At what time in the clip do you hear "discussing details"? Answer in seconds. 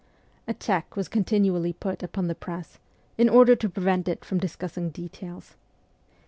4.39-5.53